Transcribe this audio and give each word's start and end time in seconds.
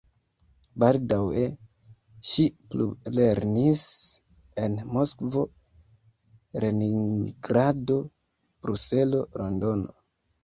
Baldaŭe 0.83 1.41
ŝi 2.29 2.45
plulernis 2.71 3.83
en 4.67 4.79
Moskvo, 4.95 5.43
Leningrado, 6.65 7.99
Bruselo, 8.67 9.21
Londono. 9.43 9.95